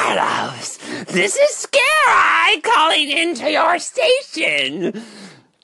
[0.00, 0.78] Carlos,
[1.08, 5.02] this is Scare calling into your station.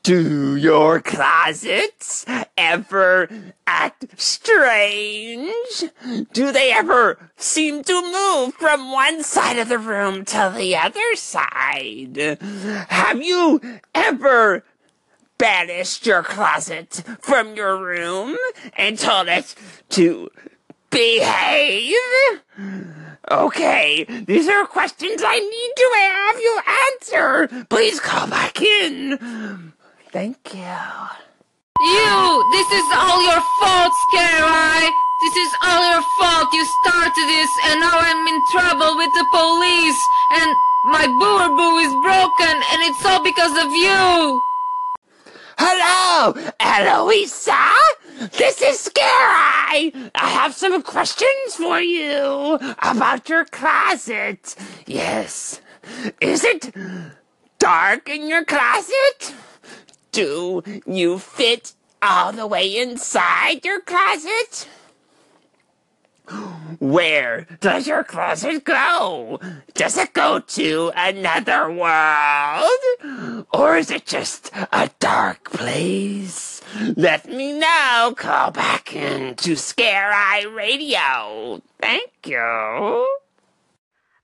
[0.02, 2.26] Do your closets
[2.58, 3.28] ever
[3.66, 5.84] act strange?
[6.32, 11.14] Do they ever seem to move from one side of the room to the other
[11.14, 12.38] side?
[12.88, 13.60] Have you
[13.94, 14.64] ever
[15.38, 18.36] banished your closet from your room
[18.76, 19.54] and told it
[19.90, 20.28] to
[20.90, 21.94] behave?
[23.30, 26.60] Okay, these are questions I need to have you
[26.92, 27.64] answer.
[27.70, 29.72] Please call back in.
[30.12, 30.60] Thank you.
[31.80, 32.44] You!
[32.52, 34.92] This is all your fault, Scare
[35.24, 36.52] This is all your fault!
[36.52, 40.00] You started this and now I'm in trouble with the police!
[40.38, 40.54] And
[40.92, 44.42] my boo is broken and it's all because of you!
[45.56, 47.72] Hello, Eloisa.
[48.14, 49.92] This is Scare Eye.
[50.14, 54.54] I have some questions for you about your closet.
[54.86, 55.60] Yes.
[56.20, 56.72] Is it
[57.58, 59.34] dark in your closet?
[60.12, 64.68] Do you fit all the way inside your closet?
[66.78, 69.40] Where does your closet go?
[69.74, 73.46] Does it go to another world?
[73.52, 76.53] Or is it just a dark place?
[76.74, 78.14] Let me know.
[78.16, 81.62] Call back in to Scare Eye Radio.
[81.80, 83.06] Thank you.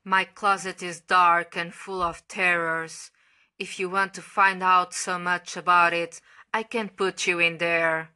[0.04, 3.12] My closet is dark and full of terrors.
[3.58, 6.20] If you want to find out so much about it,
[6.52, 8.10] I can put you in there.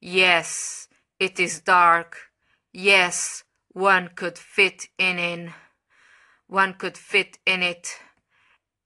[0.00, 0.86] Yes,
[1.18, 2.30] it is dark.
[2.72, 5.52] Yes, one could fit in in.
[6.46, 7.98] One could fit in it.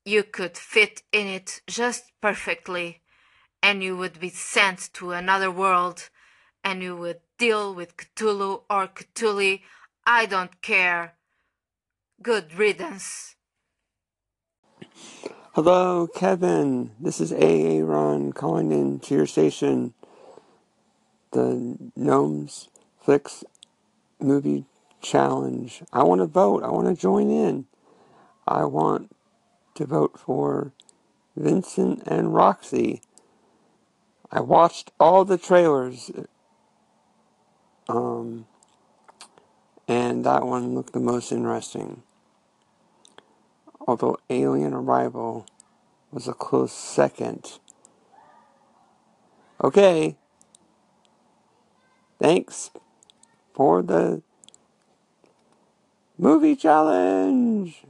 [0.06, 3.02] You could fit in it just perfectly,
[3.62, 6.10] and you would be sent to another world,
[6.64, 9.60] and you would deal with Cthulhu or Cthulhu.
[10.06, 11.14] I don't care.
[12.22, 13.36] Good riddance.
[15.52, 16.92] Hello, Kevin.
[17.00, 19.94] This is Aaron calling in to your station,
[21.32, 22.68] the Gnomes
[23.00, 23.44] Flicks
[24.20, 24.66] Movie
[25.02, 25.82] Challenge.
[25.92, 26.62] I want to vote.
[26.62, 27.66] I want to join in.
[28.46, 29.14] I want
[29.74, 30.72] to vote for
[31.36, 33.00] Vincent and Roxy.
[34.30, 36.10] I watched all the trailers,
[37.88, 38.46] um,
[39.86, 42.02] and that one looked the most interesting
[43.88, 45.46] although Alien Arrival
[46.12, 47.58] was a close second.
[49.64, 50.14] Okay.
[52.20, 52.70] Thanks
[53.54, 54.22] for the
[56.18, 57.82] movie challenge.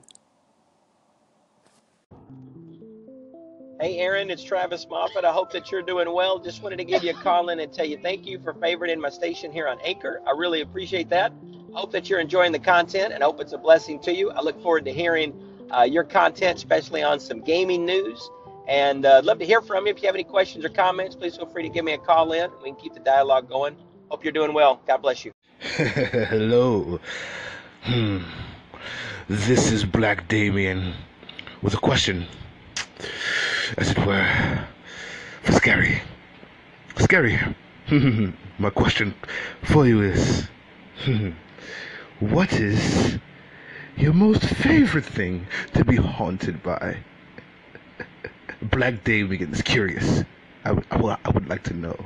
[3.81, 5.25] Hey, Aaron, it's Travis Moffat.
[5.25, 6.41] I hope that you're doing well.
[6.41, 8.99] Just wanted to give you a call in and tell you thank you for favoriting
[8.99, 10.21] my station here on Anchor.
[10.27, 11.33] I really appreciate that.
[11.73, 14.33] Hope that you're enjoying the content and hope it's a blessing to you.
[14.33, 15.33] I look forward to hearing
[15.71, 18.29] uh, your content, especially on some gaming news.
[18.67, 19.93] And uh, love to hear from you.
[19.93, 22.33] If you have any questions or comments, please feel free to give me a call
[22.33, 22.51] in.
[22.65, 23.77] We can keep the dialogue going.
[24.09, 24.81] Hope you're doing well.
[24.89, 25.31] God bless you.
[25.61, 26.99] Hello.
[27.83, 28.23] Hmm.
[29.29, 30.95] This is Black Damien
[31.63, 32.27] with a question,
[33.77, 34.65] as it were,
[35.43, 36.01] for Scary.
[36.97, 37.39] Scary.
[38.59, 39.15] My question
[39.63, 40.49] for you is
[42.21, 43.19] what is
[43.97, 46.97] your most favorite thing to be haunted by?
[48.63, 50.25] Black Damien is curious.
[50.65, 51.97] I would like to know.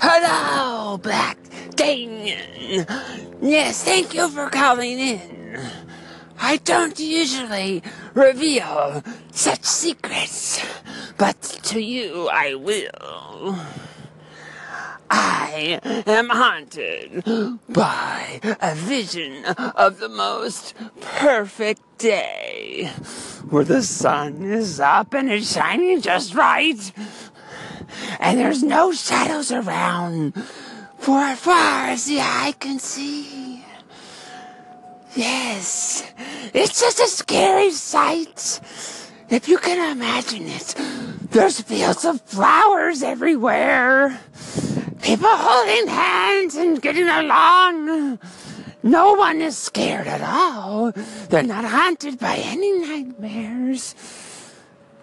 [0.00, 1.38] Hello, Black
[1.76, 2.86] Damien.
[3.40, 5.60] Yes, thank you for calling in.
[6.44, 10.60] I don't usually reveal such secrets,
[11.16, 13.56] but to you I will.
[15.08, 17.22] I am haunted
[17.68, 22.90] by a vision of the most perfect day,
[23.48, 26.92] where the sun is up and it's shining just right,
[28.18, 30.34] and there's no shadows around
[30.98, 33.51] for as far as the eye can see.
[35.14, 36.10] Yes,
[36.54, 38.60] it's just a scary sight.
[39.28, 40.74] If you can imagine it,
[41.30, 44.20] there's fields of flowers everywhere.
[45.02, 48.18] People holding hands and getting along.
[48.82, 50.92] No one is scared at all.
[51.28, 53.94] They're not haunted by any nightmares.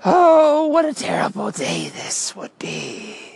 [0.04, 3.29] Oh, what a terrible day this would be.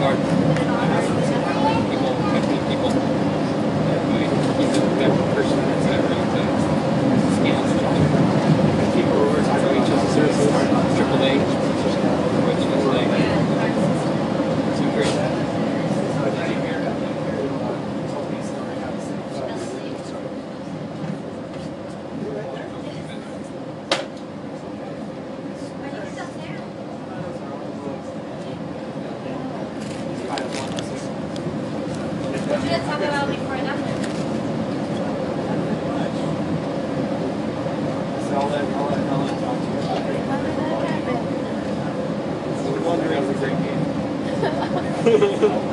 [0.00, 0.39] garden.
[45.04, 45.69] 这个东。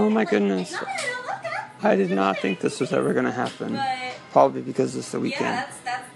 [0.00, 0.74] Oh my goodness.
[1.82, 3.78] I did not think this was ever going to happen.
[4.32, 5.66] Probably because it's the weekend.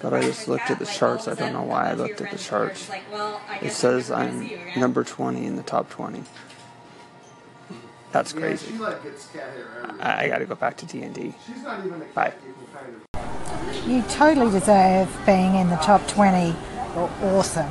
[0.00, 1.28] But I just looked at the charts.
[1.28, 2.90] I don't know why I looked at the charts.
[3.60, 6.24] It says I'm number 20 in the top 20.
[8.10, 8.72] That's crazy.
[10.00, 11.34] I, I got to go back to D&D.
[12.14, 12.32] Bye.
[13.86, 16.56] You totally deserve being in the top 20.
[16.94, 17.70] You're awesome.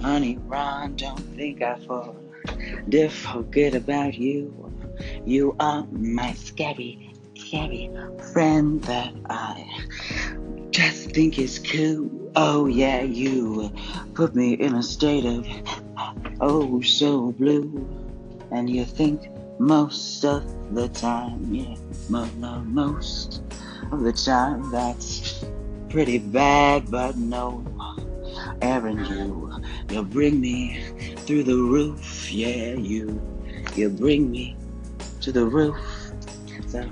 [0.00, 2.14] Honey, Ron, don't think I fall.
[2.90, 4.71] To forget about you.
[5.24, 7.90] You are my scabby, scabby
[8.32, 9.64] friend that I
[10.70, 12.10] just think is cool.
[12.34, 13.70] Oh yeah, you
[14.14, 15.46] put me in a state of
[16.40, 17.88] oh so blue.
[18.50, 19.22] And you think
[19.60, 21.76] most of the time, yeah,
[22.08, 23.42] mo- mo- most
[23.92, 25.44] of the time that's
[25.88, 27.64] pretty bad, but no.
[28.60, 29.52] Aaron, you,
[29.88, 30.82] you bring me
[31.26, 33.20] through the roof, yeah, you,
[33.76, 34.56] you bring me
[35.22, 35.76] to the roof.
[36.66, 36.82] So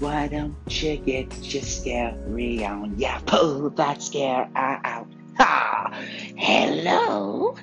[0.00, 2.94] why don't you get your scary on?
[2.98, 5.06] Yeah, pull that scare eye out.
[5.38, 5.90] Ha!
[6.36, 7.56] Hello,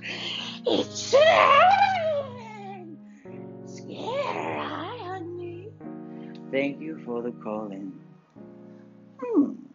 [0.66, 2.98] it's Aaron.
[3.66, 5.70] Scare eye on me.
[6.52, 7.92] Thank you for the calling.
[9.20, 9.67] Hmm.